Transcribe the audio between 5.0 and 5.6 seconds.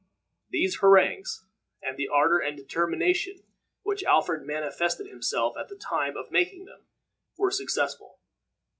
himself